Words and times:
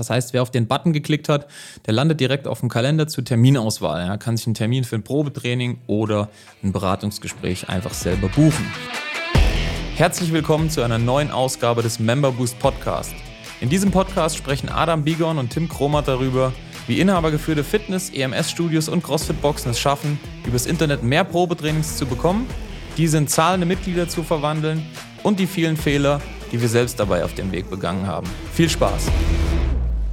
Das 0.00 0.08
heißt, 0.08 0.32
wer 0.32 0.40
auf 0.40 0.50
den 0.50 0.66
Button 0.66 0.94
geklickt 0.94 1.28
hat, 1.28 1.46
der 1.84 1.92
landet 1.92 2.20
direkt 2.20 2.46
auf 2.46 2.60
dem 2.60 2.70
Kalender 2.70 3.06
zur 3.06 3.22
Terminauswahl. 3.22 4.00
Er 4.00 4.16
kann 4.16 4.34
sich 4.34 4.46
einen 4.46 4.54
Termin 4.54 4.84
für 4.84 4.96
ein 4.96 5.02
Probetraining 5.02 5.78
oder 5.86 6.30
ein 6.62 6.72
Beratungsgespräch 6.72 7.68
einfach 7.68 7.92
selber 7.92 8.28
buchen. 8.28 8.66
Herzlich 9.96 10.32
willkommen 10.32 10.70
zu 10.70 10.80
einer 10.80 10.96
neuen 10.96 11.30
Ausgabe 11.30 11.82
des 11.82 11.98
Member 11.98 12.32
Boost 12.32 12.58
Podcast. 12.58 13.12
In 13.60 13.68
diesem 13.68 13.90
Podcast 13.90 14.38
sprechen 14.38 14.70
Adam 14.70 15.04
Bigon 15.04 15.36
und 15.36 15.50
Tim 15.50 15.68
Kromat 15.68 16.08
darüber, 16.08 16.54
wie 16.86 16.98
inhabergeführte 16.98 17.62
Fitness-, 17.62 18.08
EMS-Studios 18.08 18.88
und 18.88 19.02
CrossFit-Boxen 19.02 19.72
es 19.72 19.78
schaffen, 19.78 20.18
übers 20.46 20.64
Internet 20.64 21.02
mehr 21.02 21.24
Probetrainings 21.24 21.98
zu 21.98 22.06
bekommen, 22.06 22.46
diese 22.96 23.18
in 23.18 23.28
zahlende 23.28 23.66
Mitglieder 23.66 24.08
zu 24.08 24.22
verwandeln 24.22 24.82
und 25.22 25.38
die 25.38 25.46
vielen 25.46 25.76
Fehler, 25.76 26.22
die 26.52 26.58
wir 26.58 26.70
selbst 26.70 26.98
dabei 26.98 27.22
auf 27.22 27.34
dem 27.34 27.52
Weg 27.52 27.68
begangen 27.68 28.06
haben. 28.06 28.26
Viel 28.54 28.70
Spaß! 28.70 29.10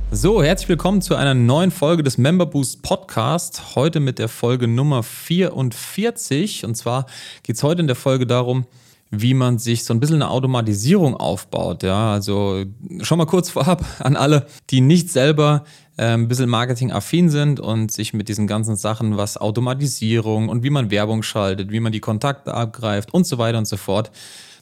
So, 0.10 0.42
herzlich 0.42 0.70
willkommen 0.70 1.02
zu 1.02 1.16
einer 1.16 1.34
neuen 1.34 1.70
Folge 1.70 2.02
des 2.02 2.18
Member 2.18 2.46
Boost 2.46 2.82
Podcast. 2.82 3.76
Heute 3.76 4.00
mit 4.00 4.20
der 4.20 4.30
Folge 4.30 4.66
Nummer 4.66 5.04
44. 5.04 6.64
Und 6.64 6.76
zwar 6.76 7.08
geht 7.44 7.58
es 7.58 7.64
heute 7.64 7.82
in 7.82 7.88
der 7.88 7.98
Folge 7.98 8.26
darum, 8.26 8.66
wie 9.12 9.34
man 9.34 9.60
sich 9.60 9.84
so 9.84 9.94
ein 9.94 10.00
bisschen 10.00 10.22
eine 10.22 10.30
Automatisierung 10.30 11.18
aufbaut. 11.18 11.84
Ja, 11.84 12.14
also 12.14 12.64
schon 13.02 13.18
mal 13.18 13.26
kurz 13.26 13.50
vorab 13.50 13.84
an 14.00 14.16
alle, 14.16 14.48
die 14.70 14.80
nicht 14.80 15.12
selber 15.12 15.66
äh, 15.98 16.14
ein 16.14 16.30
bisschen 16.30 16.50
marketingaffin 16.50 17.30
sind 17.30 17.60
und 17.60 17.92
sich 17.92 18.14
mit 18.14 18.30
diesen 18.30 18.48
ganzen 18.48 18.78
Sachen, 18.78 19.18
was 19.18 19.38
Automatisierung 19.38 20.48
und 20.48 20.64
wie 20.64 20.70
man 20.70 20.90
Werbung 20.90 21.22
schaltet, 21.22 21.70
wie 21.70 21.82
man 21.82 21.92
die 21.92 22.00
Kontakte 22.00 22.54
abgreift 22.54 23.14
und 23.14 23.28
so 23.28 23.38
weiter 23.40 23.58
und 23.58 23.68
so 23.68 23.76
fort, 23.76 24.12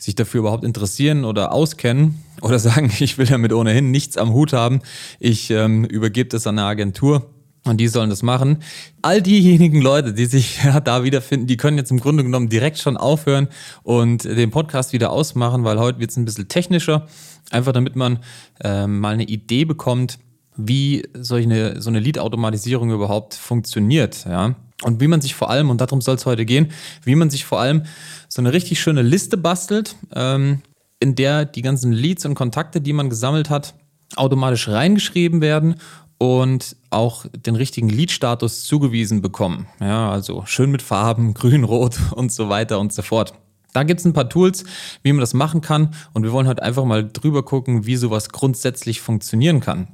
sich 0.06 0.16
dafür 0.16 0.40
überhaupt 0.42 0.64
interessieren 0.64 1.26
oder 1.26 1.52
auskennen 1.52 2.24
oder 2.42 2.60
sagen, 2.68 2.92
ich 3.00 3.18
will 3.18 3.26
damit 3.26 3.52
ohnehin 3.52 3.92
nichts 3.92 4.18
am 4.18 4.34
Hut 4.34 4.54
haben, 4.54 4.80
ich 5.20 5.52
ähm, 5.52 5.84
übergebe 5.84 6.30
das 6.30 6.48
an 6.48 6.60
eine 6.60 6.68
Agentur. 6.68 7.30
Und 7.68 7.78
die 7.78 7.88
sollen 7.88 8.12
das 8.12 8.22
machen. 8.22 8.60
All 9.02 9.24
diejenigen 9.24 9.82
Leute, 9.82 10.14
die 10.14 10.28
sich 10.28 10.60
ja, 10.64 10.80
da 10.80 11.04
wiederfinden, 11.04 11.48
die 11.48 11.58
können 11.58 11.80
jetzt 11.80 11.90
im 11.90 12.00
Grunde 12.00 12.24
genommen 12.24 12.48
direkt 12.48 12.78
schon 12.78 12.96
aufhören 12.96 13.48
und 13.82 14.24
den 14.24 14.52
Podcast 14.52 14.94
wieder 14.94 15.12
ausmachen, 15.12 15.64
weil 15.64 15.80
heute 15.80 16.00
wird 16.00 16.12
es 16.12 16.18
ein 16.18 16.26
bisschen 16.26 16.48
technischer. 16.48 17.08
Einfach 17.50 17.72
damit 17.72 17.96
man 17.96 18.20
äh, 18.64 18.86
mal 18.86 19.16
eine 19.16 19.24
Idee 19.24 19.66
bekommt, 19.66 20.20
wie 20.56 21.08
solche, 21.16 21.82
so 21.82 21.90
eine 21.90 22.00
Lead-Automatisierung 22.00 22.92
überhaupt 22.92 23.34
funktioniert. 23.34 24.26
Ja? 24.26 24.54
Und 24.86 25.02
wie 25.02 25.08
man 25.08 25.20
sich 25.20 25.34
vor 25.34 25.50
allem, 25.50 25.72
und 25.72 25.82
darum 25.82 26.00
soll 26.00 26.14
es 26.14 26.28
heute 26.28 26.46
gehen, 26.46 26.72
wie 27.04 27.16
man 27.16 27.32
sich 27.32 27.44
vor 27.44 27.60
allem 27.60 27.86
so 28.30 28.40
eine 28.40 28.54
richtig 28.54 28.80
schöne 28.80 29.02
Liste 29.02 29.36
bastelt, 29.36 29.96
ähm, 30.14 30.62
in 31.00 31.16
der 31.16 31.46
die 31.46 31.64
ganzen 31.64 31.92
Leads 31.92 32.24
und 32.24 32.36
Kontakte, 32.36 32.82
die 32.82 32.94
man 32.94 33.10
gesammelt 33.10 33.50
hat, 33.50 33.74
automatisch 34.16 34.68
reingeschrieben 34.68 35.42
werden 35.42 35.78
und 36.20 36.76
auch 36.92 37.26
den 37.36 37.56
richtigen 37.56 37.90
Lead-Status 37.90 38.66
zugewiesen 38.66 39.24
bekommen. 39.24 39.66
Ja, 39.80 40.12
also 40.12 40.44
schön 40.46 40.70
mit 40.70 40.84
Farben, 40.84 41.34
grün, 41.34 41.64
rot 41.64 41.98
und 42.12 42.32
so 42.32 42.50
weiter 42.50 42.80
und 42.80 42.94
so 42.94 43.02
fort. 43.02 43.34
Da 43.74 43.82
gibt 43.82 44.02
es 44.02 44.06
ein 44.06 44.14
paar 44.14 44.30
Tools, 44.30 44.66
wie 45.02 45.12
man 45.12 45.20
das 45.20 45.34
machen 45.34 45.62
kann 45.62 45.96
und 46.14 46.22
wir 46.22 46.32
wollen 46.32 46.48
heute 46.48 46.62
einfach 46.62 46.86
mal 46.86 47.10
drüber 47.12 47.42
gucken, 47.42 47.88
wie 47.88 47.96
sowas 47.96 48.30
grundsätzlich 48.30 49.02
funktionieren 49.02 49.62
kann. 49.62 49.88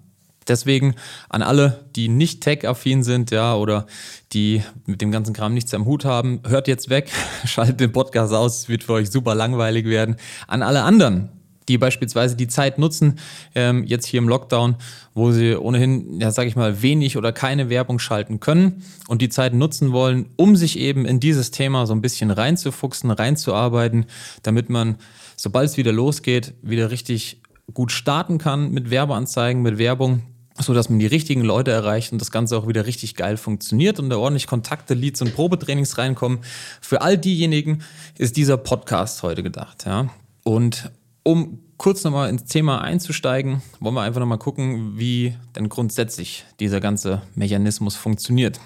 Deswegen 0.47 0.95
an 1.29 1.43
alle, 1.43 1.85
die 1.95 2.07
nicht 2.07 2.41
tech-affin 2.41 3.03
sind, 3.03 3.31
ja, 3.31 3.55
oder 3.55 3.85
die 4.33 4.63
mit 4.85 5.01
dem 5.01 5.11
ganzen 5.11 5.33
Kram 5.33 5.53
nichts 5.53 5.73
am 5.73 5.85
Hut 5.85 6.03
haben, 6.03 6.41
hört 6.47 6.67
jetzt 6.67 6.89
weg, 6.89 7.11
schaltet 7.45 7.79
den 7.79 7.91
Podcast 7.91 8.33
aus, 8.33 8.59
es 8.59 8.69
wird 8.69 8.83
für 8.83 8.93
euch 8.93 9.11
super 9.11 9.35
langweilig 9.35 9.85
werden. 9.85 10.15
An 10.47 10.63
alle 10.63 10.81
anderen, 10.81 11.29
die 11.67 11.77
beispielsweise 11.77 12.35
die 12.35 12.47
Zeit 12.47 12.79
nutzen, 12.79 13.19
ähm, 13.53 13.83
jetzt 13.83 14.05
hier 14.07 14.17
im 14.17 14.27
Lockdown, 14.27 14.75
wo 15.13 15.31
sie 15.31 15.55
ohnehin, 15.55 16.19
ja, 16.19 16.31
sag 16.31 16.47
ich 16.47 16.55
mal, 16.55 16.81
wenig 16.81 17.17
oder 17.17 17.31
keine 17.31 17.69
Werbung 17.69 17.99
schalten 17.99 18.39
können 18.39 18.83
und 19.07 19.21
die 19.21 19.29
Zeit 19.29 19.53
nutzen 19.53 19.91
wollen, 19.91 20.25
um 20.37 20.55
sich 20.55 20.79
eben 20.79 21.05
in 21.05 21.19
dieses 21.19 21.51
Thema 21.51 21.85
so 21.85 21.93
ein 21.93 22.01
bisschen 22.01 22.31
reinzufuchsen, 22.31 23.11
reinzuarbeiten, 23.11 24.05
damit 24.41 24.69
man, 24.69 24.95
sobald 25.35 25.69
es 25.69 25.77
wieder 25.77 25.91
losgeht, 25.91 26.55
wieder 26.63 26.89
richtig 26.89 27.41
gut 27.73 27.91
starten 27.91 28.37
kann 28.37 28.71
mit 28.71 28.89
Werbeanzeigen, 28.89 29.61
mit 29.61 29.77
Werbung, 29.77 30.23
so 30.61 30.73
dass 30.73 30.89
man 30.89 30.99
die 30.99 31.07
richtigen 31.07 31.41
Leute 31.41 31.71
erreicht 31.71 32.11
und 32.11 32.19
das 32.19 32.31
Ganze 32.31 32.57
auch 32.57 32.67
wieder 32.67 32.85
richtig 32.85 33.15
geil 33.15 33.37
funktioniert 33.37 33.99
und 33.99 34.09
da 34.09 34.17
ordentlich 34.17 34.47
Kontakte, 34.47 34.93
Leads 34.93 35.21
und 35.21 35.35
Probetrainings 35.35 35.97
reinkommen. 35.97 36.39
Für 36.81 37.01
all 37.01 37.17
diejenigen 37.17 37.83
ist 38.17 38.37
dieser 38.37 38.57
Podcast 38.57 39.23
heute 39.23 39.43
gedacht. 39.43 39.85
Ja? 39.85 40.09
Und 40.43 40.91
um 41.23 41.59
kurz 41.77 42.03
nochmal 42.03 42.29
ins 42.29 42.45
Thema 42.45 42.81
einzusteigen, 42.81 43.61
wollen 43.79 43.95
wir 43.95 44.01
einfach 44.01 44.19
nochmal 44.19 44.37
gucken, 44.37 44.97
wie 44.97 45.35
denn 45.55 45.69
grundsätzlich 45.69 46.45
dieser 46.59 46.79
ganze 46.79 47.21
Mechanismus 47.35 47.95
funktioniert. 47.95 48.59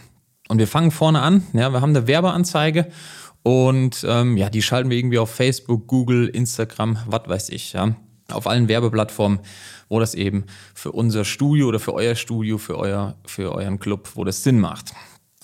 Und 0.47 0.59
wir 0.59 0.67
fangen 0.67 0.91
vorne 0.91 1.21
an. 1.21 1.43
Ja, 1.53 1.71
wir 1.71 1.81
haben 1.81 1.95
eine 1.95 2.07
Werbeanzeige 2.07 2.87
und 3.43 4.05
ähm, 4.07 4.37
ja, 4.37 4.49
die 4.49 4.61
schalten 4.61 4.89
wir 4.89 4.97
irgendwie 4.97 5.19
auf 5.19 5.31
Facebook, 5.31 5.87
Google, 5.87 6.27
Instagram, 6.27 6.97
was 7.07 7.27
weiß 7.27 7.49
ich. 7.49 7.73
Ja 7.73 7.95
auf 8.31 8.47
allen 8.47 8.67
Werbeplattformen, 8.67 9.39
wo 9.89 9.99
das 9.99 10.15
eben 10.15 10.45
für 10.73 10.91
unser 10.91 11.25
Studio 11.25 11.67
oder 11.67 11.79
für 11.79 11.93
euer 11.93 12.15
Studio, 12.15 12.57
für, 12.57 12.77
euer, 12.77 13.15
für 13.25 13.53
euren 13.53 13.79
Club, 13.79 14.09
wo 14.15 14.23
das 14.23 14.43
Sinn 14.43 14.59
macht. 14.59 14.93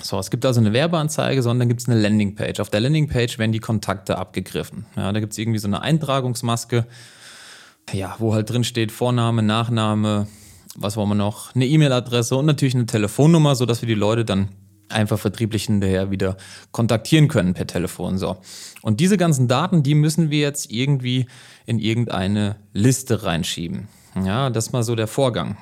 So, 0.01 0.17
es 0.17 0.31
gibt 0.31 0.45
also 0.45 0.59
eine 0.59 0.73
Werbeanzeige, 0.73 1.43
sondern 1.43 1.67
gibt 1.67 1.81
es 1.81 1.87
eine 1.87 1.99
Landingpage. 1.99 2.59
Auf 2.59 2.69
der 2.69 2.79
Landingpage 2.79 3.37
werden 3.37 3.51
die 3.51 3.59
Kontakte 3.59 4.17
abgegriffen. 4.17 4.85
Ja, 4.95 5.11
da 5.11 5.19
gibt 5.19 5.33
es 5.33 5.37
irgendwie 5.37 5.59
so 5.59 5.67
eine 5.67 5.81
Eintragungsmaske, 5.81 6.87
ja, 7.91 8.15
wo 8.17 8.33
halt 8.33 8.49
drin 8.49 8.63
steht 8.63 8.91
Vorname, 8.91 9.43
Nachname, 9.43 10.27
was 10.75 10.97
wollen 10.97 11.09
wir 11.09 11.15
noch, 11.15 11.53
eine 11.53 11.67
E-Mail-Adresse 11.67 12.35
und 12.35 12.45
natürlich 12.45 12.73
eine 12.73 12.85
Telefonnummer, 12.85 13.55
sodass 13.55 13.81
wir 13.81 13.87
die 13.87 13.93
Leute 13.93 14.25
dann 14.25 14.49
einfach 14.91 15.19
vertrieblich 15.19 15.65
hinterher 15.65 16.11
wieder 16.11 16.37
kontaktieren 16.71 17.27
können 17.27 17.53
per 17.53 17.67
Telefon. 17.67 18.17
So. 18.17 18.37
Und 18.81 18.99
diese 18.99 19.17
ganzen 19.17 19.47
Daten, 19.47 19.83
die 19.83 19.95
müssen 19.95 20.29
wir 20.29 20.39
jetzt 20.39 20.71
irgendwie 20.71 21.27
in 21.65 21.79
irgendeine 21.79 22.57
Liste 22.73 23.23
reinschieben. 23.23 23.87
Ja, 24.23 24.49
das 24.49 24.67
ist 24.67 24.73
mal 24.73 24.83
so 24.83 24.95
der 24.95 25.07
Vorgang. 25.07 25.57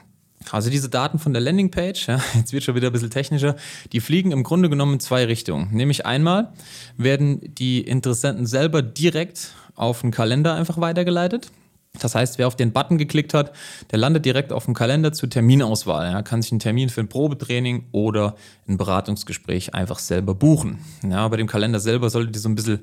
Also 0.52 0.70
diese 0.70 0.90
Daten 0.90 1.20
von 1.20 1.34
der 1.34 1.42
Landingpage, 1.42 2.08
ja, 2.08 2.20
jetzt 2.36 2.54
wird 2.54 2.64
schon 2.64 2.76
wieder 2.76 2.88
ein 2.88 2.94
bisschen 2.94 3.10
technischer, 3.10 3.56
die 3.92 4.00
fliegen 4.00 4.32
im 4.32 4.44
Grunde 4.44 4.70
genommen 4.70 4.94
in 4.94 5.00
zwei 5.00 5.26
Richtungen. 5.26 5.70
Nämlich 5.72 6.06
einmal 6.06 6.54
werden 6.98 7.42
die 7.56 7.82
Interessenten 7.82 8.46
selber 8.46 8.82
direkt 8.82 9.52
auf 9.76 10.02
den 10.02 10.12
Kalender 10.12 10.56
einfach 10.56 10.80
weitergeleitet. 10.80 11.52
Das 11.98 12.14
heißt, 12.14 12.38
wer 12.38 12.48
auf 12.48 12.56
den 12.56 12.72
Button 12.72 12.98
geklickt 12.98 13.34
hat, 13.34 13.52
der 13.92 13.98
landet 13.98 14.26
direkt 14.26 14.54
auf 14.54 14.66
dem 14.66 14.74
Kalender 14.74 15.12
zur 15.12 15.30
Terminauswahl. 15.30 16.06
Er 16.06 16.24
kann 16.24 16.42
sich 16.42 16.52
einen 16.52 16.60
Termin 16.60 16.90
für 16.90 17.02
ein 17.02 17.10
Probetraining 17.10 17.86
oder 17.92 18.36
ein 18.68 18.78
Beratungsgespräch 18.78 19.74
einfach 19.74 20.00
selber 20.00 20.36
buchen. 20.36 20.80
Ja, 21.04 21.28
bei 21.28 21.38
dem 21.38 21.48
Kalender 21.48 21.80
selber 21.80 22.10
solltet 22.10 22.36
ihr 22.36 22.42
so 22.42 22.50
ein 22.50 22.56
bisschen, 22.56 22.80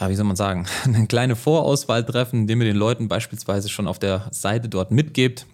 ja, 0.00 0.08
wie 0.08 0.14
soll 0.14 0.24
man 0.24 0.36
sagen, 0.36 0.66
eine 0.84 1.06
kleine 1.06 1.36
Vorauswahl 1.36 2.04
treffen, 2.04 2.40
indem 2.40 2.62
ihr 2.62 2.68
den 2.68 2.76
Leuten 2.76 3.08
beispielsweise 3.08 3.68
schon 3.68 3.86
auf 3.86 3.98
der 3.98 4.28
Seite 4.30 4.68
dort 4.68 4.90
mitgebt, 4.90 5.46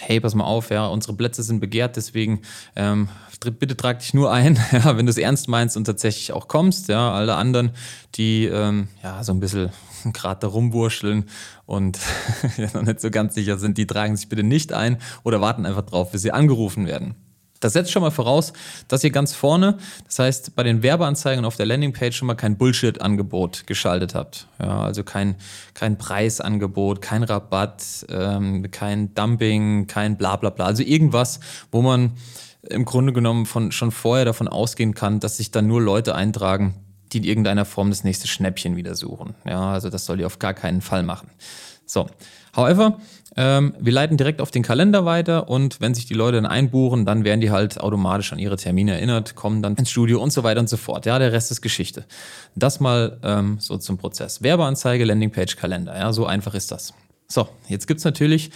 hey, 0.00 0.20
pass 0.20 0.34
mal 0.34 0.44
auf, 0.44 0.70
ja, 0.70 0.86
unsere 0.86 1.14
Plätze 1.14 1.42
sind 1.42 1.60
begehrt, 1.60 1.96
deswegen 1.96 2.42
ähm, 2.76 3.08
bitte 3.50 3.76
trag 3.76 3.98
dich 3.98 4.14
nur 4.14 4.32
ein, 4.32 4.58
ja, 4.72 4.96
wenn 4.96 5.06
du 5.06 5.10
es 5.10 5.18
ernst 5.18 5.48
meinst 5.48 5.76
und 5.76 5.84
tatsächlich 5.84 6.32
auch 6.32 6.48
kommst. 6.48 6.88
Ja, 6.88 7.12
alle 7.12 7.34
anderen, 7.34 7.70
die 8.14 8.46
ähm, 8.46 8.88
ja 9.02 9.22
so 9.24 9.32
ein 9.32 9.40
bisschen 9.40 9.70
gerade 10.12 10.40
da 10.40 10.46
rumwurscheln 10.48 11.24
und 11.66 11.98
noch 12.74 12.82
nicht 12.82 13.00
so 13.00 13.10
ganz 13.10 13.34
sicher 13.34 13.58
sind, 13.58 13.78
die 13.78 13.86
tragen 13.86 14.16
sich 14.16 14.28
bitte 14.28 14.42
nicht 14.42 14.72
ein 14.72 14.98
oder 15.22 15.40
warten 15.40 15.66
einfach 15.66 15.82
drauf, 15.82 16.12
bis 16.12 16.22
sie 16.22 16.32
angerufen 16.32 16.86
werden. 16.86 17.14
Das 17.62 17.74
setzt 17.74 17.92
schon 17.92 18.02
mal 18.02 18.10
voraus, 18.10 18.52
dass 18.88 19.04
ihr 19.04 19.10
ganz 19.10 19.34
vorne, 19.34 19.78
das 20.04 20.18
heißt 20.18 20.56
bei 20.56 20.64
den 20.64 20.82
Werbeanzeigen 20.82 21.44
auf 21.44 21.56
der 21.56 21.64
Landingpage 21.64 22.14
schon 22.16 22.26
mal 22.26 22.34
kein 22.34 22.58
Bullshit-Angebot 22.58 23.68
geschaltet 23.68 24.16
habt. 24.16 24.48
Ja, 24.60 24.82
also 24.82 25.04
kein, 25.04 25.36
kein 25.72 25.96
Preisangebot, 25.96 27.00
kein 27.00 27.22
Rabatt, 27.22 28.04
ähm, 28.08 28.68
kein 28.72 29.14
Dumping, 29.14 29.86
kein 29.86 30.16
bla 30.16 30.34
bla 30.36 30.50
bla. 30.50 30.66
Also 30.66 30.82
irgendwas, 30.82 31.38
wo 31.70 31.82
man 31.82 32.14
im 32.68 32.84
Grunde 32.84 33.12
genommen 33.12 33.46
von, 33.46 33.70
schon 33.70 33.92
vorher 33.92 34.24
davon 34.24 34.48
ausgehen 34.48 34.94
kann, 34.94 35.20
dass 35.20 35.36
sich 35.36 35.52
dann 35.52 35.68
nur 35.68 35.80
Leute 35.80 36.16
eintragen, 36.16 36.74
die 37.12 37.18
in 37.18 37.24
irgendeiner 37.24 37.64
Form 37.64 37.90
das 37.90 38.02
nächste 38.02 38.26
Schnäppchen 38.26 38.74
wieder 38.74 38.96
suchen. 38.96 39.34
Ja, 39.46 39.72
also 39.72 39.88
das 39.88 40.04
soll 40.04 40.18
ihr 40.18 40.26
auf 40.26 40.40
gar 40.40 40.54
keinen 40.54 40.80
Fall 40.80 41.04
machen. 41.04 41.30
So, 41.92 42.06
however, 42.56 42.98
ähm, 43.36 43.74
wir 43.78 43.92
leiten 43.92 44.16
direkt 44.16 44.40
auf 44.40 44.50
den 44.50 44.62
Kalender 44.62 45.04
weiter 45.04 45.50
und 45.50 45.78
wenn 45.82 45.92
sich 45.92 46.06
die 46.06 46.14
Leute 46.14 46.36
dann 46.36 46.46
einbuchen, 46.46 47.04
dann 47.04 47.22
werden 47.22 47.42
die 47.42 47.50
halt 47.50 47.78
automatisch 47.78 48.32
an 48.32 48.38
ihre 48.38 48.56
Termine 48.56 48.92
erinnert, 48.92 49.34
kommen 49.34 49.60
dann 49.60 49.76
ins 49.76 49.90
Studio 49.90 50.22
und 50.22 50.32
so 50.32 50.42
weiter 50.42 50.60
und 50.60 50.70
so 50.70 50.78
fort. 50.78 51.04
Ja, 51.04 51.18
der 51.18 51.32
Rest 51.32 51.50
ist 51.50 51.60
Geschichte. 51.60 52.06
Das 52.54 52.80
mal 52.80 53.18
ähm, 53.22 53.58
so 53.60 53.76
zum 53.76 53.98
Prozess. 53.98 54.42
Werbeanzeige, 54.42 55.04
Landingpage, 55.04 55.56
Kalender. 55.56 55.94
Ja, 55.94 56.14
so 56.14 56.24
einfach 56.24 56.54
ist 56.54 56.72
das. 56.72 56.94
So, 57.28 57.46
jetzt 57.68 57.86
gibt 57.86 57.98
es 57.98 58.04
natürlich 58.04 58.50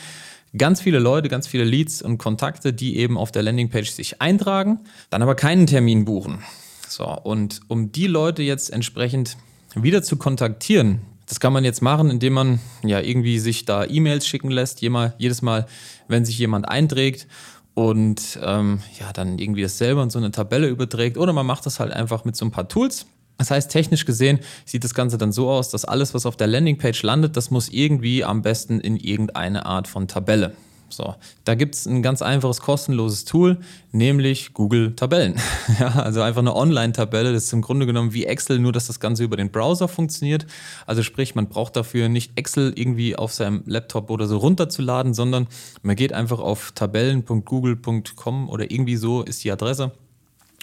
ganz 0.57 0.81
viele 0.81 0.99
Leute, 0.99 1.29
ganz 1.29 1.47
viele 1.47 1.65
Leads 1.65 2.01
und 2.01 2.17
Kontakte, 2.17 2.73
die 2.73 2.97
eben 2.97 3.19
auf 3.19 3.33
der 3.33 3.43
Landingpage 3.43 3.91
sich 3.91 4.23
eintragen, 4.23 4.81
dann 5.11 5.21
aber 5.21 5.35
keinen 5.35 5.67
Termin 5.67 6.07
buchen. 6.07 6.43
So, 6.89 7.05
und 7.05 7.61
um 7.69 7.93
die 7.93 8.07
Leute 8.07 8.43
jetzt 8.43 8.73
entsprechend 8.73 9.37
wieder 9.75 10.03
zu 10.03 10.17
kontaktieren, 10.17 11.03
das 11.27 11.41
kann 11.41 11.53
man 11.53 11.65
jetzt 11.65 11.83
machen, 11.83 12.11
indem 12.11 12.35
man 12.35 12.61
ja 12.85 13.01
irgendwie 13.01 13.39
sich 13.39 13.65
da 13.65 13.85
E-Mails 13.85 14.27
schicken 14.27 14.51
lässt, 14.51 14.81
jedes 14.81 15.43
Mal, 15.43 15.67
wenn 16.09 16.25
sich 16.25 16.39
jemand 16.39 16.69
einträgt 16.69 17.27
und 17.75 18.39
ähm, 18.43 18.81
ja, 18.99 19.13
dann 19.13 19.39
irgendwie 19.39 19.63
das 19.63 19.77
selber 19.77 20.03
in 20.03 20.11
so 20.11 20.19
eine 20.19 20.31
Tabelle 20.31 20.69
überträgt. 20.69 21.19
Oder 21.19 21.33
man 21.33 21.45
macht 21.45 21.67
das 21.67 21.79
halt 21.79 21.93
einfach 21.93 22.25
mit 22.25 22.37
so 22.37 22.47
ein 22.47 22.51
paar 22.51 22.69
Tools. 22.69 23.07
Das 23.39 23.51
heißt, 23.51 23.71
technisch 23.71 24.07
gesehen 24.07 24.39
sieht 24.65 24.83
das 24.83 24.95
Ganze 24.95 25.19
dann 25.19 25.31
so 25.31 25.51
aus, 25.51 25.69
dass 25.69 25.85
alles, 25.85 26.15
was 26.15 26.25
auf 26.25 26.37
der 26.37 26.47
Landingpage 26.47 27.03
landet, 27.03 27.37
das 27.37 27.51
muss 27.51 27.69
irgendwie 27.69 28.25
am 28.25 28.41
besten 28.41 28.81
in 28.81 28.97
irgendeine 28.97 29.67
Art 29.67 29.89
von 29.89 30.09
Tabelle. 30.09 30.55
So, 30.89 31.15
da 31.45 31.55
gibt 31.55 31.75
es 31.75 31.87
ein 31.87 32.03
ganz 32.03 32.23
einfaches 32.23 32.61
kostenloses 32.61 33.25
Tool, 33.25 33.59
nämlich 33.93 34.55
Google 34.55 34.95
Tabellen. 34.95 35.35
ja, 35.81 35.89
also 35.89 36.23
einfach 36.23 36.41
eine 36.41 36.55
Online-Tabelle, 36.55 37.33
das 37.33 37.45
ist 37.45 37.53
im 37.53 37.63
Grunde 37.63 37.87
genommen 37.87 38.13
wie 38.13 38.25
Excel, 38.25 38.59
nur 38.59 38.73
dass 38.73 38.87
das 38.87 39.01
Ganze 39.01 39.25
über 39.25 39.37
den 39.37 39.51
Browser 39.51 39.89
funktioniert. 39.89 40.47
Also 40.87 41.03
sprich, 41.03 41.35
man 41.35 41.49
braucht 41.49 41.77
dafür 41.77 42.09
nicht 42.09 42.33
Excel 42.37 42.73
irgendwie 42.77 43.17
auf 43.17 43.33
seinem 43.33 43.63
Laptop 43.67 44.11
oder 44.11 44.27
so 44.27 44.39
runterzuladen, 44.39 45.13
sondern 45.13 45.49
man 45.83 45.97
geht 45.97 46.13
einfach 46.13 46.39
auf 46.39 46.73
tabellen.google.com 46.73 48.49
oder 48.49 48.71
irgendwie 48.71 48.97
so 48.97 49.23
ist 49.23 49.43
die 49.43 49.51
Adresse 49.51 49.93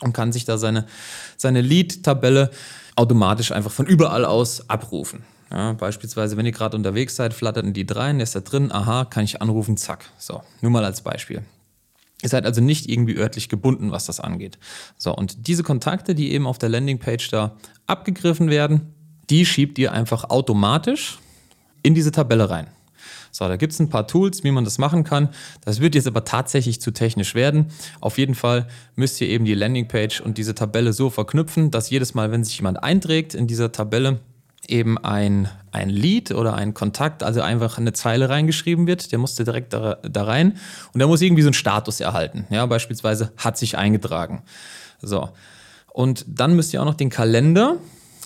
und 0.01 0.13
kann 0.13 0.31
sich 0.31 0.45
da 0.45 0.57
seine, 0.57 0.85
seine 1.37 1.61
Lead-Tabelle 1.61 2.49
automatisch 2.95 3.51
einfach 3.51 3.71
von 3.71 3.87
überall 3.87 4.25
aus 4.25 4.69
abrufen. 4.69 5.23
Ja, 5.53 5.73
beispielsweise, 5.73 6.35
wenn 6.35 6.47
ihr 6.47 6.51
gerade 6.51 6.75
unterwegs 6.75 7.15
seid, 7.15 7.33
flattert 7.33 7.63
ein 7.63 7.75
Lied 7.75 7.95
rein, 7.95 8.19
ist 8.19 8.35
da 8.35 8.39
drin, 8.39 8.71
aha, 8.71 9.05
kann 9.05 9.23
ich 9.23 9.39
anrufen, 9.39 9.77
zack. 9.77 10.09
So, 10.17 10.41
nur 10.61 10.71
mal 10.71 10.83
als 10.83 11.01
Beispiel. 11.01 11.43
Ihr 12.23 12.29
seid 12.29 12.45
also 12.45 12.59
nicht 12.59 12.89
irgendwie 12.89 13.17
örtlich 13.17 13.49
gebunden, 13.49 13.91
was 13.91 14.07
das 14.07 14.19
angeht. 14.19 14.57
So, 14.97 15.13
und 15.15 15.47
diese 15.47 15.61
Kontakte, 15.61 16.15
die 16.15 16.31
eben 16.31 16.47
auf 16.47 16.57
der 16.57 16.69
Landingpage 16.69 17.29
da 17.29 17.55
abgegriffen 17.85 18.49
werden, 18.49 18.93
die 19.29 19.45
schiebt 19.45 19.77
ihr 19.77 19.91
einfach 19.91 20.29
automatisch 20.29 21.19
in 21.83 21.93
diese 21.93 22.11
Tabelle 22.11 22.49
rein. 22.49 22.67
So, 23.29 23.47
da 23.47 23.55
gibt 23.55 23.73
es 23.73 23.79
ein 23.79 23.89
paar 23.89 24.07
Tools, 24.07 24.43
wie 24.43 24.51
man 24.51 24.63
das 24.63 24.77
machen 24.77 25.03
kann. 25.03 25.29
Das 25.65 25.81
wird 25.81 25.95
jetzt 25.95 26.07
aber 26.07 26.23
tatsächlich 26.23 26.81
zu 26.81 26.91
technisch 26.91 27.35
werden. 27.35 27.67
Auf 27.99 28.17
jeden 28.17 28.35
Fall 28.35 28.67
müsst 28.95 29.21
ihr 29.21 29.27
eben 29.27 29.45
die 29.45 29.55
Landingpage 29.55 30.21
und 30.21 30.37
diese 30.37 30.55
Tabelle 30.55 30.93
so 30.93 31.09
verknüpfen, 31.09 31.69
dass 31.69 31.89
jedes 31.89 32.13
Mal, 32.13 32.31
wenn 32.31 32.43
sich 32.43 32.57
jemand 32.57 32.83
einträgt 32.83 33.35
in 33.35 33.47
dieser 33.47 33.71
Tabelle, 33.71 34.19
eben 34.69 34.97
ein, 34.97 35.49
ein 35.71 35.89
Lied 35.89 36.31
oder 36.31 36.55
ein 36.55 36.73
Kontakt, 36.73 37.23
also 37.23 37.41
einfach 37.41 37.77
eine 37.77 37.93
Zeile 37.93 38.29
reingeschrieben 38.29 38.87
wird, 38.87 39.11
der 39.11 39.19
musste 39.19 39.43
direkt 39.43 39.73
da, 39.73 39.97
da 40.03 40.23
rein 40.23 40.57
und 40.93 40.99
der 40.99 41.07
muss 41.07 41.21
irgendwie 41.21 41.41
so 41.41 41.47
einen 41.47 41.53
Status 41.53 41.99
erhalten. 41.99 42.45
Ja, 42.49 42.65
beispielsweise 42.65 43.31
hat 43.37 43.57
sich 43.57 43.77
eingetragen. 43.77 44.43
So. 45.01 45.29
Und 45.91 46.25
dann 46.27 46.55
müsst 46.55 46.73
ihr 46.73 46.81
auch 46.81 46.85
noch 46.85 46.95
den 46.95 47.09
Kalender 47.09 47.77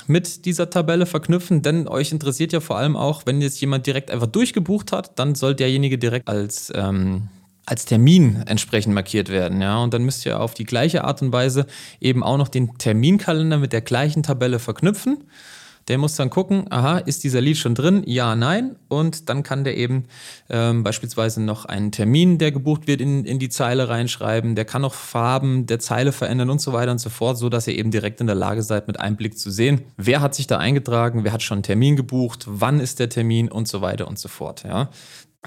mit 0.07 0.45
dieser 0.45 0.69
Tabelle 0.69 1.05
verknüpfen, 1.05 1.61
denn 1.61 1.87
euch 1.87 2.11
interessiert 2.11 2.53
ja 2.53 2.61
vor 2.61 2.77
allem 2.77 2.95
auch, 2.95 3.23
wenn 3.25 3.41
jetzt 3.41 3.59
jemand 3.59 3.85
direkt 3.85 4.09
einfach 4.09 4.27
durchgebucht 4.27 4.91
hat, 4.91 5.19
dann 5.19 5.35
soll 5.35 5.53
derjenige 5.53 5.97
direkt 5.97 6.29
als, 6.29 6.71
ähm, 6.73 7.27
als 7.65 7.83
Termin 7.83 8.43
entsprechend 8.45 8.93
markiert 8.93 9.27
werden. 9.27 9.61
Ja? 9.61 9.79
Und 9.79 9.93
dann 9.93 10.03
müsst 10.03 10.25
ihr 10.25 10.39
auf 10.39 10.53
die 10.53 10.63
gleiche 10.63 11.03
Art 11.03 11.21
und 11.21 11.33
Weise 11.33 11.67
eben 11.99 12.23
auch 12.23 12.37
noch 12.37 12.47
den 12.47 12.77
Terminkalender 12.77 13.57
mit 13.57 13.73
der 13.73 13.81
gleichen 13.81 14.23
Tabelle 14.23 14.59
verknüpfen. 14.59 15.25
Der 15.87 15.97
muss 15.97 16.15
dann 16.15 16.29
gucken, 16.29 16.65
aha, 16.69 16.97
ist 16.97 17.23
dieser 17.23 17.39
Lied 17.39 17.57
schon 17.57 17.73
drin? 17.73 18.03
Ja, 18.05 18.35
nein. 18.35 18.75
Und 18.89 19.29
dann 19.29 19.43
kann 19.43 19.63
der 19.63 19.77
eben 19.77 20.05
ähm, 20.49 20.83
beispielsweise 20.83 21.41
noch 21.41 21.65
einen 21.65 21.91
Termin, 21.91 22.37
der 22.37 22.51
gebucht 22.51 22.87
wird, 22.87 22.99
in, 22.99 23.23
in 23.23 23.39
die 23.39 23.49
Zeile 23.49 23.87
reinschreiben. 23.87 24.55
Der 24.55 24.65
kann 24.65 24.81
noch 24.81 24.93
Farben 24.93 25.65
der 25.65 25.79
Zeile 25.79 26.11
verändern 26.11 26.49
und 26.49 26.59
so 26.59 26.73
weiter 26.73 26.91
und 26.91 26.99
so 26.99 27.09
fort, 27.09 27.37
so 27.37 27.47
dass 27.47 27.67
ihr 27.67 27.77
eben 27.77 27.91
direkt 27.91 28.19
in 28.19 28.27
der 28.27 28.35
Lage 28.35 28.63
seid, 28.63 28.87
mit 28.87 28.99
einem 28.99 29.15
Blick 29.15 29.37
zu 29.37 29.49
sehen, 29.49 29.81
wer 29.95 30.19
hat 30.21 30.35
sich 30.35 30.47
da 30.47 30.57
eingetragen, 30.57 31.23
wer 31.23 31.31
hat 31.31 31.41
schon 31.41 31.57
einen 31.57 31.63
Termin 31.63 31.95
gebucht, 31.95 32.45
wann 32.47 32.79
ist 32.81 32.99
der 32.99 33.09
Termin 33.09 33.49
und 33.49 33.67
so 33.67 33.81
weiter 33.81 34.07
und 34.07 34.19
so 34.19 34.27
fort. 34.27 34.63
Ja. 34.63 34.89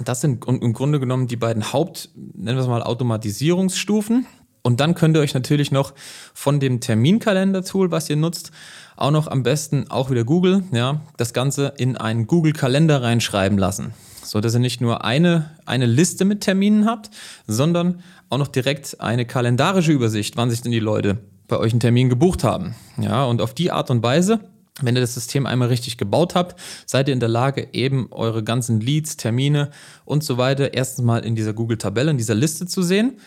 Das 0.05 0.23
sind 0.23 0.47
im 0.47 0.73
Grunde 0.73 1.01
genommen 1.01 1.27
die 1.27 1.37
beiden 1.37 1.73
Haupt, 1.73 2.11
nennen 2.15 2.57
wir 2.57 2.63
es 2.63 2.69
mal, 2.69 2.83
Automatisierungsstufen. 2.83 4.27
Und 4.63 4.81
dann 4.81 4.95
könnt 4.95 5.17
ihr 5.17 5.21
euch 5.21 5.35
natürlich 5.35 5.73
noch 5.73 5.95
von 6.35 6.61
dem 6.61 6.81
Terminkalender-Tool, 6.81 7.91
was 7.91 8.11
ihr 8.11 8.17
nutzt, 8.17 8.51
auch 8.97 9.11
noch 9.11 9.27
am 9.27 9.43
besten 9.43 9.91
auch 9.91 10.11
wieder 10.11 10.25
Google, 10.25 10.63
ja, 10.73 11.01
das 11.17 11.33
Ganze 11.33 11.73
in 11.79 11.97
einen 11.97 12.27
Google-Kalender 12.27 13.03
reinschreiben 13.03 13.57
lassen. 13.57 13.95
So 14.23 14.41
dass 14.41 14.55
ihr 14.55 14.61
nicht 14.61 14.81
nur 14.81 15.05
eine, 15.05 15.51
eine 15.65 15.87
Liste 15.87 16.25
mit 16.25 16.43
Terminen 16.43 16.87
habt, 16.87 17.11
sondern 17.47 18.03
auch 18.29 18.39
noch 18.39 18.49
direkt 18.49 19.01
eine 19.01 19.25
kalendarische 19.25 19.93
Übersicht, 19.93 20.37
wann 20.37 20.51
sich 20.51 20.61
denn 20.61 20.73
die 20.73 20.79
Leute 20.79 21.19
bei 21.49 21.57
euch 21.57 21.73
einen 21.73 21.81
Termin 21.81 22.09
gebucht 22.09 22.45
haben. 22.45 22.75
Ja, 23.01 23.25
und 23.25 23.41
auf 23.41 23.55
die 23.55 23.73
Art 23.73 23.91
und 23.91 24.03
Weise 24.03 24.41
wenn 24.83 24.97
ihr 24.97 25.01
das 25.01 25.15
System 25.15 25.47
einmal 25.47 25.69
richtig 25.69 25.99
gebaut 25.99 26.35
habt, 26.35 26.59
seid 26.87 27.09
ihr 27.09 27.15
in 27.15 27.21
der 27.21 27.29
Lage, 27.29 27.69
eben 27.73 28.09
eure 28.11 28.43
ganzen 28.43 28.81
Leads, 28.81 29.17
Termine 29.17 29.71
und 30.05 30.25
so 30.25 30.39
weiter 30.39 30.75
erstens 30.75 31.05
mal 31.05 31.25
in 31.25 31.35
dieser 31.35 31.53
Google-Tabelle, 31.53 32.11
in 32.11 32.19
dieser 32.19 32.35
Liste 32.35 32.67
zu 32.67 32.83
sehen. 32.83 33.19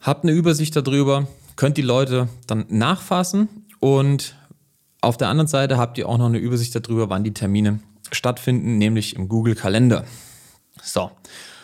Habt 0.00 0.24
eine 0.24 0.32
Übersicht 0.32 0.76
darüber, 0.76 1.26
könnt 1.56 1.76
die 1.76 1.82
Leute 1.82 2.28
dann 2.46 2.66
nachfassen 2.68 3.48
und 3.80 4.36
auf 5.00 5.16
der 5.16 5.28
anderen 5.28 5.48
Seite 5.48 5.76
habt 5.76 5.98
ihr 5.98 6.08
auch 6.08 6.18
noch 6.18 6.26
eine 6.26 6.38
Übersicht 6.38 6.74
darüber, 6.74 7.08
wann 7.10 7.24
die 7.24 7.34
Termine 7.34 7.80
stattfinden, 8.10 8.78
nämlich 8.78 9.16
im 9.16 9.28
Google 9.28 9.54
Kalender. 9.54 10.04
So. 10.82 11.10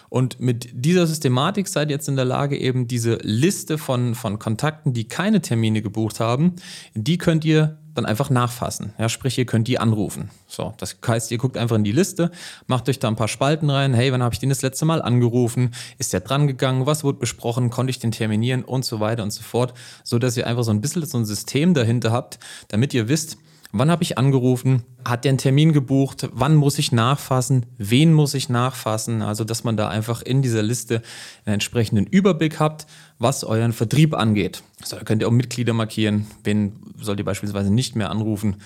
Und 0.08 0.38
mit 0.38 0.68
dieser 0.72 1.06
Systematik 1.06 1.66
seid 1.66 1.88
ihr 1.88 1.96
jetzt 1.96 2.08
in 2.08 2.14
der 2.14 2.24
Lage, 2.24 2.56
eben 2.56 2.86
diese 2.86 3.16
Liste 3.22 3.78
von, 3.78 4.14
von 4.14 4.38
Kontakten, 4.38 4.92
die 4.92 5.08
keine 5.08 5.40
Termine 5.40 5.82
gebucht 5.82 6.20
haben, 6.20 6.54
die 6.94 7.18
könnt 7.18 7.44
ihr 7.44 7.78
dann 7.94 8.06
einfach 8.06 8.28
nachfassen. 8.28 8.92
Ja, 8.98 9.08
sprich, 9.08 9.38
ihr 9.38 9.46
könnt 9.46 9.68
die 9.68 9.78
anrufen. 9.78 10.30
So, 10.46 10.74
das 10.78 10.96
heißt, 11.06 11.30
ihr 11.30 11.38
guckt 11.38 11.56
einfach 11.56 11.76
in 11.76 11.84
die 11.84 11.92
Liste, 11.92 12.30
macht 12.66 12.88
euch 12.88 12.98
da 12.98 13.08
ein 13.08 13.16
paar 13.16 13.28
Spalten 13.28 13.70
rein. 13.70 13.94
Hey, 13.94 14.12
wann 14.12 14.22
habe 14.22 14.34
ich 14.34 14.40
den 14.40 14.48
das 14.48 14.62
letzte 14.62 14.84
Mal 14.84 15.00
angerufen? 15.00 15.74
Ist 15.98 16.12
der 16.12 16.20
dran 16.20 16.46
gegangen? 16.46 16.86
Was 16.86 17.04
wurde 17.04 17.18
besprochen? 17.18 17.70
Konnte 17.70 17.90
ich 17.90 17.98
den 17.98 18.10
terminieren? 18.10 18.64
Und 18.64 18.84
so 18.84 19.00
weiter 19.00 19.22
und 19.22 19.32
so 19.32 19.42
fort. 19.42 19.74
So 20.02 20.18
dass 20.18 20.36
ihr 20.36 20.46
einfach 20.46 20.64
so 20.64 20.70
ein 20.70 20.80
bisschen 20.80 21.06
so 21.06 21.18
ein 21.18 21.24
System 21.24 21.74
dahinter 21.74 22.12
habt, 22.12 22.38
damit 22.68 22.94
ihr 22.94 23.08
wisst, 23.08 23.38
Wann 23.76 23.90
habe 23.90 24.04
ich 24.04 24.18
angerufen? 24.18 24.84
Hat 25.04 25.24
der 25.24 25.30
einen 25.30 25.38
Termin 25.38 25.72
gebucht? 25.72 26.28
Wann 26.32 26.54
muss 26.54 26.78
ich 26.78 26.92
nachfassen? 26.92 27.66
Wen 27.76 28.12
muss 28.12 28.34
ich 28.34 28.48
nachfassen? 28.48 29.20
Also, 29.20 29.42
dass 29.42 29.64
man 29.64 29.76
da 29.76 29.88
einfach 29.88 30.22
in 30.22 30.42
dieser 30.42 30.62
Liste 30.62 31.02
einen 31.44 31.54
entsprechenden 31.54 32.06
Überblick 32.06 32.60
habt, 32.60 32.86
was 33.18 33.42
euren 33.42 33.72
Vertrieb 33.72 34.14
angeht. 34.14 34.62
So, 34.84 34.94
da 34.94 35.02
könnt 35.02 35.22
ihr 35.22 35.28
auch 35.28 35.32
Mitglieder 35.32 35.72
markieren. 35.72 36.28
Wen 36.44 36.94
sollt 37.00 37.18
ihr 37.18 37.24
beispielsweise 37.24 37.74
nicht 37.74 37.96
mehr 37.96 38.10
anrufen? 38.12 38.58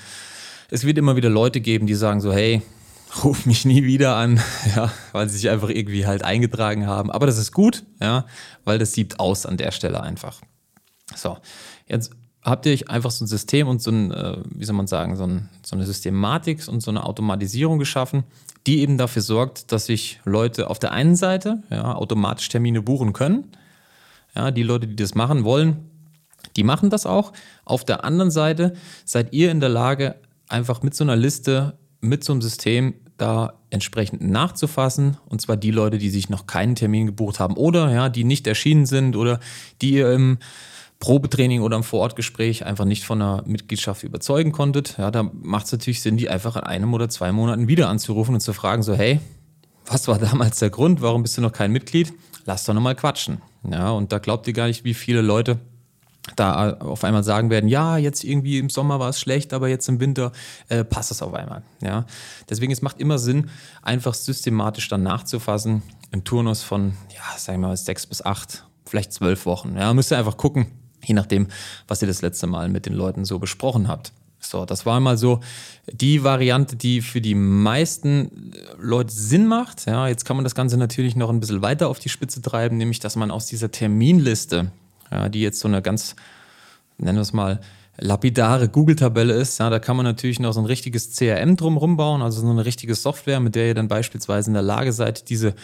Es 0.70 0.84
wird 0.84 0.98
immer 0.98 1.16
wieder 1.16 1.30
Leute 1.30 1.62
geben, 1.62 1.86
die 1.86 1.94
sagen 1.94 2.20
so, 2.20 2.30
hey, 2.30 2.60
ruf 3.24 3.46
mich 3.46 3.64
nie 3.64 3.84
wieder 3.84 4.14
an, 4.16 4.38
ja, 4.76 4.92
weil 5.12 5.26
sie 5.30 5.38
sich 5.38 5.48
einfach 5.48 5.70
irgendwie 5.70 6.06
halt 6.06 6.22
eingetragen 6.22 6.86
haben. 6.86 7.10
Aber 7.10 7.24
das 7.24 7.38
ist 7.38 7.52
gut, 7.52 7.82
ja, 7.98 8.26
weil 8.64 8.78
das 8.78 8.92
sieht 8.92 9.18
aus 9.18 9.46
an 9.46 9.56
der 9.56 9.70
Stelle 9.72 10.02
einfach. 10.02 10.42
So, 11.16 11.38
jetzt 11.86 12.10
habt 12.42 12.66
ihr 12.66 12.72
euch 12.72 12.88
einfach 12.88 13.10
so 13.10 13.24
ein 13.24 13.28
System 13.28 13.68
und 13.68 13.82
so 13.82 13.90
ein, 13.90 14.10
äh, 14.10 14.38
wie 14.50 14.64
soll 14.64 14.76
man 14.76 14.86
sagen, 14.86 15.16
so, 15.16 15.24
ein, 15.24 15.48
so, 15.62 15.76
eine 15.76 15.84
Systematik 15.84 16.66
und 16.68 16.80
so 16.80 16.90
eine 16.90 17.04
Automatisierung 17.04 17.78
geschaffen, 17.78 18.24
die 18.66 18.80
eben 18.80 18.98
dafür 18.98 19.22
sorgt, 19.22 19.72
dass 19.72 19.86
sich 19.86 20.20
Leute 20.24 20.70
auf 20.70 20.78
der 20.78 20.92
einen 20.92 21.16
Seite 21.16 21.62
ja, 21.70 21.94
automatisch 21.94 22.48
Termine 22.48 22.82
buchen 22.82 23.12
können. 23.12 23.44
Ja, 24.34 24.50
die 24.50 24.62
Leute, 24.62 24.86
die 24.86 24.96
das 24.96 25.14
machen 25.14 25.44
wollen, 25.44 25.88
die 26.56 26.64
machen 26.64 26.90
das 26.90 27.06
auch. 27.06 27.32
Auf 27.64 27.84
der 27.84 28.04
anderen 28.04 28.30
Seite 28.30 28.74
seid 29.04 29.32
ihr 29.32 29.50
in 29.50 29.60
der 29.60 29.68
Lage, 29.68 30.16
einfach 30.48 30.82
mit 30.82 30.94
so 30.94 31.04
einer 31.04 31.16
Liste, 31.16 31.78
mit 32.00 32.24
so 32.24 32.32
einem 32.32 32.42
System 32.42 32.94
da 33.16 33.54
entsprechend 33.70 34.22
nachzufassen. 34.22 35.16
Und 35.26 35.40
zwar 35.40 35.56
die 35.56 35.72
Leute, 35.72 35.98
die 35.98 36.10
sich 36.10 36.30
noch 36.30 36.46
keinen 36.46 36.74
Termin 36.74 37.06
gebucht 37.06 37.40
haben 37.40 37.56
oder 37.56 37.92
ja, 37.92 38.08
die 38.08 38.24
nicht 38.24 38.46
erschienen 38.46 38.86
sind 38.86 39.16
oder 39.16 39.40
die 39.82 39.94
ihr 39.94 40.12
im 40.12 40.38
Probetraining 41.00 41.60
oder 41.62 41.76
im 41.76 41.84
Vorortgespräch 41.84 42.64
einfach 42.64 42.84
nicht 42.84 43.04
von 43.04 43.22
einer 43.22 43.42
Mitgliedschaft 43.46 44.02
überzeugen 44.02 44.52
konntet, 44.52 44.98
ja, 44.98 45.10
da 45.10 45.22
macht 45.22 45.66
es 45.66 45.72
natürlich 45.72 46.02
Sinn, 46.02 46.16
die 46.16 46.28
einfach 46.28 46.56
in 46.56 46.62
einem 46.62 46.92
oder 46.92 47.08
zwei 47.08 47.30
Monaten 47.30 47.68
wieder 47.68 47.88
anzurufen 47.88 48.34
und 48.34 48.40
zu 48.40 48.52
fragen, 48.52 48.82
so, 48.82 48.94
hey, 48.94 49.20
was 49.86 50.08
war 50.08 50.18
damals 50.18 50.58
der 50.58 50.70
Grund? 50.70 51.00
Warum 51.00 51.22
bist 51.22 51.36
du 51.36 51.40
noch 51.40 51.52
kein 51.52 51.72
Mitglied? 51.72 52.12
Lass 52.44 52.64
doch 52.64 52.74
nochmal 52.74 52.96
quatschen. 52.96 53.40
Ja, 53.70 53.90
und 53.90 54.12
da 54.12 54.18
glaubt 54.18 54.46
ihr 54.48 54.52
gar 54.52 54.66
nicht, 54.66 54.84
wie 54.84 54.94
viele 54.94 55.20
Leute 55.20 55.58
da 56.36 56.74
auf 56.74 57.04
einmal 57.04 57.24
sagen 57.24 57.48
werden, 57.48 57.68
ja, 57.68 57.96
jetzt 57.96 58.22
irgendwie 58.24 58.58
im 58.58 58.68
Sommer 58.68 59.00
war 59.00 59.08
es 59.10 59.20
schlecht, 59.20 59.52
aber 59.54 59.68
jetzt 59.68 59.88
im 59.88 60.00
Winter 60.00 60.32
äh, 60.68 60.84
passt 60.84 61.10
es 61.10 61.22
auf 61.22 61.32
einmal. 61.32 61.62
Ja, 61.80 62.06
deswegen 62.50 62.72
es 62.72 62.82
macht 62.82 63.00
immer 63.00 63.18
Sinn, 63.18 63.50
einfach 63.82 64.14
systematisch 64.14 64.88
dann 64.88 65.02
nachzufassen 65.02 65.82
im 66.10 66.24
Turnus 66.24 66.62
von, 66.62 66.94
ja, 67.14 67.38
sagen 67.38 67.60
wir 67.60 67.68
mal 67.68 67.76
sechs 67.76 68.06
bis 68.06 68.22
acht, 68.22 68.64
vielleicht 68.84 69.12
zwölf 69.12 69.46
Wochen. 69.46 69.76
Ja, 69.76 69.94
müsst 69.94 70.12
ihr 70.12 70.18
einfach 70.18 70.36
gucken, 70.36 70.66
je 71.04 71.14
nachdem, 71.14 71.48
was 71.86 72.02
ihr 72.02 72.08
das 72.08 72.22
letzte 72.22 72.46
Mal 72.46 72.68
mit 72.68 72.86
den 72.86 72.94
Leuten 72.94 73.24
so 73.24 73.38
besprochen 73.38 73.88
habt. 73.88 74.12
So, 74.40 74.64
das 74.64 74.86
war 74.86 75.00
mal 75.00 75.18
so 75.18 75.40
die 75.92 76.22
Variante, 76.22 76.76
die 76.76 77.02
für 77.02 77.20
die 77.20 77.34
meisten 77.34 78.52
Leute 78.78 79.12
Sinn 79.12 79.46
macht. 79.46 79.86
Ja, 79.86 80.08
jetzt 80.08 80.24
kann 80.24 80.36
man 80.36 80.44
das 80.44 80.54
Ganze 80.54 80.76
natürlich 80.76 81.16
noch 81.16 81.30
ein 81.30 81.40
bisschen 81.40 81.60
weiter 81.60 81.88
auf 81.88 81.98
die 81.98 82.08
Spitze 82.08 82.40
treiben, 82.40 82.76
nämlich 82.76 83.00
dass 83.00 83.16
man 83.16 83.30
aus 83.30 83.46
dieser 83.46 83.70
Terminliste, 83.70 84.70
ja, 85.10 85.28
die 85.28 85.40
jetzt 85.40 85.60
so 85.60 85.68
eine 85.68 85.82
ganz, 85.82 86.14
nennen 86.98 87.18
wir 87.18 87.22
es 87.22 87.32
mal, 87.32 87.60
lapidare 88.00 88.68
Google-Tabelle 88.68 89.34
ist, 89.34 89.58
ja, 89.58 89.70
da 89.70 89.80
kann 89.80 89.96
man 89.96 90.04
natürlich 90.04 90.38
noch 90.38 90.52
so 90.52 90.60
ein 90.60 90.66
richtiges 90.66 91.16
CRM 91.16 91.56
drumherum 91.56 91.96
bauen, 91.96 92.22
also 92.22 92.40
so 92.40 92.48
eine 92.48 92.64
richtige 92.64 92.94
Software, 92.94 93.40
mit 93.40 93.56
der 93.56 93.66
ihr 93.66 93.74
dann 93.74 93.88
beispielsweise 93.88 94.50
in 94.50 94.54
der 94.54 94.62
Lage 94.62 94.92
seid, 94.92 95.28
diese 95.30 95.54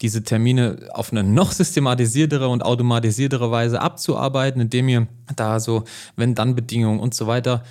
diese 0.00 0.22
Termine 0.22 0.88
auf 0.92 1.12
eine 1.12 1.24
noch 1.24 1.52
systematisiertere 1.52 2.48
und 2.48 2.62
automatisiertere 2.62 3.50
Weise 3.50 3.80
abzuarbeiten, 3.80 4.60
indem 4.60 4.88
ihr 4.88 5.06
da 5.36 5.60
so 5.60 5.84
Wenn-Dann-Bedingungen 6.16 7.00
und 7.00 7.14
so 7.14 7.26
weiter 7.26 7.64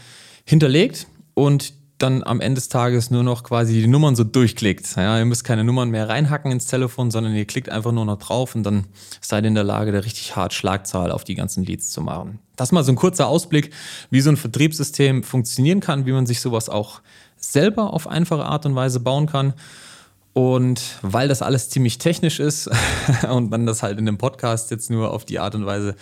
hinterlegt 0.46 1.07
und 1.34 1.74
dann 1.98 2.24
am 2.24 2.41
Ende 2.41 2.55
des 2.55 2.69
Tages 2.69 3.10
nur 3.10 3.24
noch 3.24 3.43
quasi 3.43 3.74
die 3.74 3.88
Nummern 3.88 4.15
so 4.15 4.24
durchklickt. 4.24 4.96
Ja, 4.96 5.17
ihr 5.17 5.25
müsst 5.25 5.43
keine 5.43 5.63
Nummern 5.63 5.89
mehr 5.89 6.07
reinhacken 6.07 6.51
ins 6.51 6.67
Telefon, 6.67 7.10
sondern 7.10 7.34
ihr 7.34 7.46
klickt 7.46 7.69
einfach 7.69 7.91
nur 7.91 8.05
noch 8.05 8.19
drauf 8.19 8.53
und 8.53 8.63
dann 8.63 8.86
seid 9.19 9.43
ihr 9.43 9.48
in 9.48 9.55
der 9.55 9.63
Lage, 9.63 9.91
da 9.91 10.00
richtig 10.00 10.36
hart 10.36 10.53
Schlagzahl 10.53 11.12
auf 11.12 11.24
die 11.24 11.36
ganzen 11.36 11.63
Leads 11.63 11.89
zu 11.89 12.01
machen. 12.01 12.39
Das 12.55 12.72
mal 12.72 12.84
so 12.84 12.91
ein 12.91 12.96
kurzer 12.96 13.27
Ausblick, 13.27 13.72
wie 14.12 14.22
so 14.22 14.29
ein 14.29 14.38
Vertriebssystem 14.38 15.24
funktionieren 15.24 15.79
kann, 15.79 16.05
wie 16.05 16.12
man 16.12 16.27
sich 16.27 16.39
sowas 16.39 16.69
auch 16.69 17.01
selber 17.36 17.93
auf 17.93 18.07
einfache 18.07 18.46
Art 18.46 18.65
und 18.65 18.75
Weise 18.75 19.00
bauen 19.00 19.25
kann. 19.25 19.53
Und 20.38 21.00
weil 21.01 21.27
das 21.27 21.41
alles 21.41 21.72
ziemlich 21.72 21.98
technisch 21.98 22.39
ist 22.39 22.70
und 23.27 23.50
man 23.50 23.65
das 23.65 23.82
halt 23.82 23.98
in 23.98 24.06
dem 24.06 24.20
Podcast 24.20 24.70
jetzt 24.70 24.91
nur 24.91 25.12
auf 25.12 25.25
die 25.25 25.39
Art 25.39 25.56
und 25.56 25.65
Weise 25.65 25.96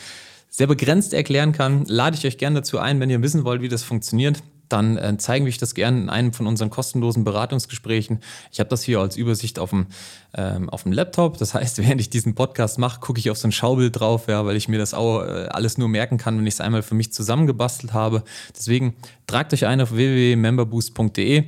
sehr 0.50 0.68
begrenzt 0.68 1.13
erklären 1.13 1.54
kann, 1.54 1.86
lade 1.86 2.18
ich 2.18 2.27
euch 2.27 2.38
gerne 2.38 2.60
dazu 2.60 2.77
ein, 2.77 3.00
wenn 3.00 3.10
ihr 3.10 3.22
wissen 3.22 3.46
wollt, 3.46 3.62
wie 3.62 3.70
das 3.70 3.84
funktioniert, 3.84 4.44
dann 4.68 4.98
äh, 4.98 5.15
zeigen 5.18 5.46
wir 5.46 5.51
euch 5.51 5.58
das 5.58 5.74
gerne 5.74 6.01
in 6.01 6.10
einem 6.10 6.34
von 6.34 6.48
unseren 6.48 6.70
kostenlosen 6.70 7.24
Beratungsgesprächen. 7.24 8.20
Ich 8.51 8.60
habe 8.60 8.70
das 8.70 8.84
hier 8.84 9.00
als 9.00 9.15
Übersicht 9.15 9.58
auf 9.58 9.70
dem, 9.70 9.86
ähm, 10.34 10.70
auf 10.70 10.84
dem 10.84 10.92
Laptop. 10.92 11.38
Das 11.38 11.54
heißt, 11.54 11.77
während 11.82 12.01
ich 12.01 12.10
diesen 12.10 12.36
Podcast 12.36 12.77
mache, 12.77 13.00
gucke 13.00 13.20
ich 13.20 13.30
auf 13.30 13.38
so 13.38 13.48
ein 13.48 13.54
Schaubild 13.54 13.98
drauf, 13.98 14.27
ja, 14.27 14.46
weil 14.46 14.58
ich 14.58 14.68
mir 14.68 14.80
das 14.80 14.94
auch 14.94 15.22
äh, 15.22 15.48
alles 15.50 15.77
nur 15.77 15.88
merken 15.88 16.18
kann, 16.18 16.38
wenn 16.38 16.46
ich 16.46 16.56
es 16.56 16.62
einmal 16.62 16.84
für 16.84 16.96
mich 16.96 17.13
zusammengebastelt 17.13 17.94
habe. 17.94 18.22
Deswegen 18.54 18.96
tragt 19.27 19.54
euch 19.54 19.65
ein 19.65 19.80
auf 19.80 19.94
www.memberboost.de. 19.94 21.46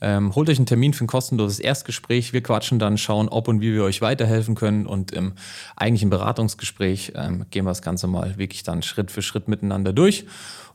Ähm, 0.00 0.34
holt 0.34 0.48
euch 0.48 0.58
einen 0.58 0.66
Termin 0.66 0.92
für 0.92 1.04
ein 1.04 1.08
kostenloses 1.08 1.60
Erstgespräch. 1.60 2.32
Wir 2.32 2.42
quatschen 2.42 2.78
dann, 2.78 2.98
schauen, 2.98 3.28
ob 3.28 3.48
und 3.48 3.60
wie 3.60 3.72
wir 3.74 3.84
euch 3.84 4.00
weiterhelfen 4.00 4.54
können. 4.54 4.86
Und 4.86 5.12
im 5.12 5.32
eigentlichen 5.76 6.10
Beratungsgespräch 6.10 7.12
ähm, 7.16 7.46
gehen 7.50 7.64
wir 7.64 7.70
das 7.70 7.82
Ganze 7.82 8.06
mal 8.06 8.38
wirklich 8.38 8.62
dann 8.62 8.82
Schritt 8.82 9.10
für 9.10 9.22
Schritt 9.22 9.48
miteinander 9.48 9.92
durch. 9.92 10.26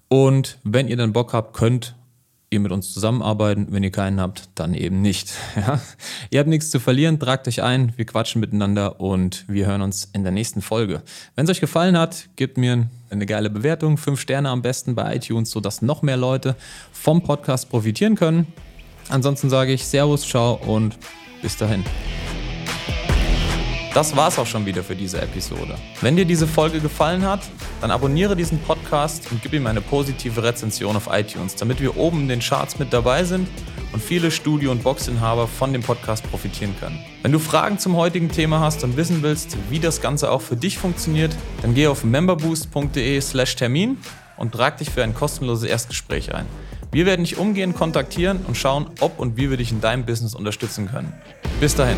Und 0.07 0.59
wenn 0.63 0.87
ihr 0.87 0.97
dann 0.97 1.13
Bock 1.13 1.33
habt, 1.33 1.55
könnt 1.55 1.95
ihr 2.51 2.59
mit 2.59 2.71
uns 2.71 2.93
zusammenarbeiten. 2.93 3.67
Wenn 3.69 3.83
ihr 3.83 3.91
keinen 3.91 4.19
habt, 4.19 4.49
dann 4.55 4.73
eben 4.73 5.01
nicht. 5.01 5.33
Ja? 5.55 5.79
Ihr 6.31 6.39
habt 6.39 6.49
nichts 6.49 6.69
zu 6.69 6.79
verlieren, 6.79 7.19
tragt 7.19 7.47
euch 7.47 7.63
ein, 7.63 7.93
wir 7.95 8.05
quatschen 8.05 8.41
miteinander 8.41 8.99
und 8.99 9.45
wir 9.47 9.67
hören 9.67 9.81
uns 9.81 10.09
in 10.13 10.23
der 10.23 10.31
nächsten 10.31 10.61
Folge. 10.61 11.01
Wenn 11.35 11.45
es 11.45 11.51
euch 11.51 11.61
gefallen 11.61 11.97
hat, 11.97 12.27
gebt 12.35 12.57
mir 12.57 12.89
eine 13.09 13.25
geile 13.25 13.49
Bewertung, 13.49 13.97
fünf 13.97 14.19
Sterne 14.19 14.49
am 14.49 14.61
besten 14.61 14.95
bei 14.95 15.15
iTunes, 15.15 15.51
sodass 15.51 15.81
noch 15.81 16.01
mehr 16.01 16.17
Leute 16.17 16.55
vom 16.91 17.23
Podcast 17.23 17.69
profitieren 17.69 18.15
können. 18.15 18.47
Ansonsten 19.09 19.49
sage 19.49 19.73
ich 19.73 19.85
Servus, 19.85 20.27
ciao 20.27 20.53
und 20.65 20.97
bis 21.41 21.57
dahin. 21.57 21.83
Das 23.95 24.13
war's 24.13 24.37
auch 24.37 24.45
schon 24.45 24.65
wieder 24.65 24.83
für 24.83 24.95
diese 24.95 25.21
Episode. 25.21 25.75
Wenn 26.01 26.17
dir 26.17 26.25
diese 26.25 26.47
Folge 26.47 26.81
gefallen 26.81 27.23
hat, 27.23 27.39
dann 27.79 27.91
abonniere 27.91 28.35
diesen 28.35 28.59
Podcast 28.59 29.31
und 29.31 29.41
gib 29.41 29.53
ihm 29.53 29.67
eine 29.67 29.79
positive 29.79 30.43
Rezension 30.43 30.97
auf 30.97 31.07
iTunes, 31.09 31.55
damit 31.55 31.79
wir 31.79 31.95
oben 31.95 32.23
in 32.23 32.27
den 32.27 32.39
Charts 32.41 32.77
mit 32.77 32.91
dabei 32.91 33.23
sind 33.23 33.47
und 33.93 34.03
viele 34.03 34.31
Studio- 34.31 34.71
und 34.71 34.83
Boxinhaber 34.83 35.47
von 35.47 35.71
dem 35.71 35.81
Podcast 35.81 36.29
profitieren 36.29 36.75
können. 36.77 36.99
Wenn 37.21 37.31
du 37.31 37.39
Fragen 37.39 37.79
zum 37.79 37.95
heutigen 37.95 38.29
Thema 38.29 38.59
hast 38.59 38.83
und 38.83 38.97
wissen 38.97 39.23
willst, 39.23 39.55
wie 39.69 39.79
das 39.79 40.01
Ganze 40.01 40.29
auch 40.29 40.41
für 40.41 40.57
dich 40.57 40.77
funktioniert, 40.77 41.33
dann 41.61 41.73
geh 41.73 41.87
auf 41.87 42.03
memberboost.de/termin 42.03 43.97
und 44.35 44.51
trag 44.51 44.77
dich 44.77 44.89
für 44.89 45.03
ein 45.03 45.13
kostenloses 45.13 45.69
Erstgespräch 45.69 46.35
ein. 46.35 46.45
Wir 46.95 47.05
werden 47.05 47.25
dich 47.25 47.37
umgehend 47.37 47.75
kontaktieren 47.75 48.39
und 48.47 48.55
schauen, 48.55 48.85
ob 49.01 49.19
und 49.19 49.35
wie 49.35 49.49
wir 49.49 49.57
dich 49.57 49.69
in 49.69 49.81
deinem 49.81 50.05
Business 50.05 50.33
unterstützen 50.33 50.87
können. 50.87 51.11
Bis 51.59 51.75
dahin. 51.75 51.97